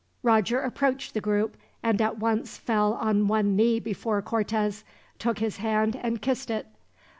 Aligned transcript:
Roger 0.23 0.59
approached 0.61 1.13
the 1.13 1.21
group, 1.21 1.55
and 1.83 2.01
at 2.01 2.17
once 2.17 2.57
fell 2.57 2.93
on 2.95 3.27
one 3.27 3.55
knee 3.55 3.79
before 3.79 4.19
Cortez, 4.19 4.83
took 5.19 5.37
his 5.37 5.57
hand 5.57 5.95
and 6.01 6.23
kissed 6.23 6.49
it. 6.49 6.65